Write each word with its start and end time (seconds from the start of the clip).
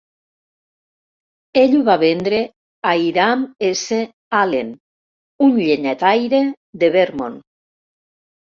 Ell 1.63 1.75
ho 1.79 1.81
va 1.89 1.97
vendre 2.03 2.39
a 2.93 2.95
Hiram 3.03 3.45
S. 3.69 4.01
Allen, 4.41 4.73
un 5.51 5.55
llenyataire 5.69 6.43
de 6.85 6.93
Vermont. 6.99 7.41